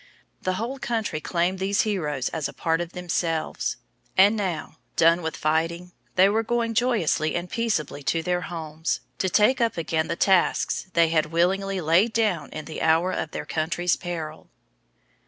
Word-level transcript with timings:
The 0.41 0.53
whole 0.53 0.79
country 0.79 1.21
claimed 1.21 1.59
these 1.59 1.81
heroes 1.83 2.29
as 2.29 2.47
a 2.47 2.53
part 2.53 2.81
of 2.81 2.93
themselves. 2.93 3.77
And 4.17 4.35
now, 4.35 4.79
done 4.95 5.21
with 5.21 5.37
fighting, 5.37 5.91
they 6.15 6.27
were 6.27 6.41
going 6.41 6.73
joyously 6.73 7.35
and 7.35 7.47
peaceably 7.47 8.01
to 8.05 8.23
their 8.23 8.41
homes, 8.41 9.01
to 9.19 9.29
take 9.29 9.61
up 9.61 9.77
again 9.77 10.07
the 10.07 10.15
tasks 10.15 10.87
they 10.93 11.09
had 11.09 11.27
willingly 11.27 11.81
laid 11.81 12.13
down 12.13 12.49
in 12.49 12.65
the 12.65 12.81
hour 12.81 13.11
of 13.11 13.29
their 13.29 13.45
country's 13.45 13.95
peril. 13.95 14.49